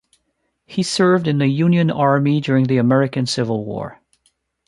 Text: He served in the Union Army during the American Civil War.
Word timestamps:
He 0.65 0.81
served 0.81 1.27
in 1.27 1.37
the 1.37 1.45
Union 1.45 1.91
Army 1.91 2.41
during 2.41 2.65
the 2.65 2.77
American 2.77 3.27
Civil 3.27 3.63
War. 3.65 4.01